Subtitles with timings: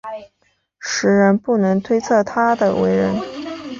[0.79, 3.13] 时人不能推测他的为人。